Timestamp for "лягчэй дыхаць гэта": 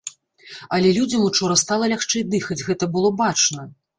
1.93-2.91